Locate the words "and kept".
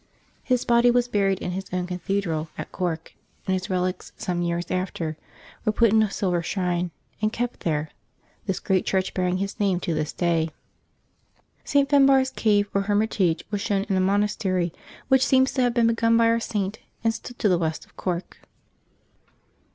7.21-7.59